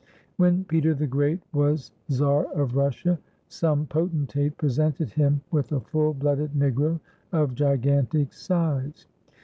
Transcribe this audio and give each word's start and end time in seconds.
When 0.37 0.63
Peter 0.63 0.95
the 0.95 1.05
Great 1.05 1.41
was 1.53 1.91
Czar 2.09 2.45
of 2.53 2.75
Russia, 2.75 3.19
some 3.49 3.85
potentate 3.85 4.57
presented 4.57 5.11
him 5.11 5.41
with 5.51 5.71
a 5.71 5.79
full 5.79 6.15
blooded 6.15 6.53
Negro 6.53 6.99
of 7.31 7.53
gigantic 7.53 8.33
size. 8.33 9.05